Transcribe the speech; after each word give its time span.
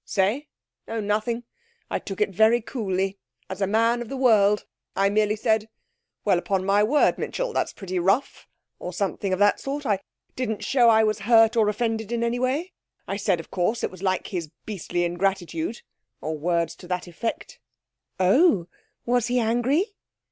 'Say? 0.03 0.47
Oh, 0.87 0.99
nothing. 0.99 1.43
I 1.91 1.99
took 1.99 2.19
it 2.21 2.31
very 2.31 2.59
coolly 2.59 3.19
as 3.51 3.61
a 3.61 3.67
man 3.67 4.01
of 4.01 4.09
the 4.09 4.17
world. 4.17 4.65
I 4.95 5.09
merely 5.11 5.35
said, 5.35 5.69
"Well, 6.25 6.39
upon 6.39 6.65
my 6.65 6.81
word, 6.81 7.19
Mitchell, 7.19 7.53
this 7.53 7.65
is 7.69 7.73
pretty 7.73 7.99
rough," 7.99 8.47
or 8.79 8.93
something 8.93 9.31
of 9.31 9.37
that 9.37 9.59
sort. 9.59 9.85
I 9.85 9.99
didn't 10.35 10.65
show 10.65 10.89
I 10.89 11.03
was 11.03 11.19
hurt 11.29 11.55
or 11.55 11.69
offended 11.69 12.11
in 12.11 12.23
any 12.23 12.39
way. 12.39 12.73
I 13.07 13.15
said, 13.15 13.39
of 13.39 13.51
course, 13.51 13.83
it 13.83 13.91
was 13.91 14.01
like 14.01 14.25
his 14.25 14.49
beastly 14.65 15.03
ingratitude 15.03 15.83
or 16.19 16.35
words 16.35 16.75
to 16.77 16.87
that 16.87 17.05
effect.' 17.05 17.59
'Oh! 18.19 18.67
Was 19.05 19.27
he 19.27 19.37
angry?' 19.39 19.93